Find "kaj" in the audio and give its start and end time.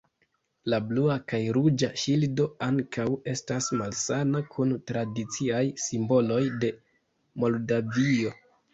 1.31-1.41